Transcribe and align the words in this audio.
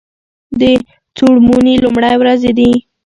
د 0.59 0.61
څوړموني 1.17 1.73
لومړی 1.83 2.13
ورځې 2.21 2.51
وې. 2.57 2.71